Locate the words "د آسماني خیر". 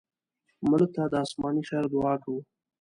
1.11-1.85